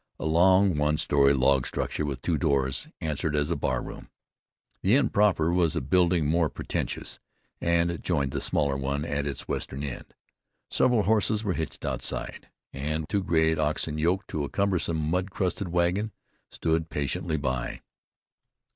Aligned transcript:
A 0.19 0.25
long, 0.25 0.77
one 0.79 0.97
story 0.97 1.31
log 1.31 1.67
structure 1.67 2.07
with 2.07 2.23
two 2.23 2.35
doors, 2.35 2.87
answered 3.01 3.35
as 3.35 3.51
a 3.51 3.55
bar 3.55 3.83
room. 3.83 4.09
The 4.81 4.95
inn 4.95 5.09
proper 5.09 5.53
was 5.53 5.75
a 5.75 5.81
building 5.81 6.25
more 6.25 6.49
pretentious, 6.49 7.19
and 7.61 8.01
joined 8.01 8.31
the 8.31 8.41
smaller 8.41 8.75
one 8.75 9.05
at 9.05 9.27
its 9.27 9.47
western 9.47 9.83
end. 9.83 10.15
Several 10.71 11.03
horses 11.03 11.43
were 11.43 11.53
hitched 11.53 11.85
outside, 11.85 12.49
and 12.73 13.07
two 13.09 13.21
great 13.21 13.59
oxen 13.59 13.99
yoked 13.99 14.27
to 14.29 14.43
a 14.43 14.49
cumbersome 14.49 14.97
mud 14.97 15.29
crusted 15.29 15.67
wagon 15.67 16.13
stood 16.49 16.89
patiently 16.89 17.37
by. 17.37 17.83